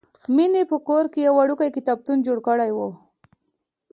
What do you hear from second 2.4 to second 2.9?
کړی و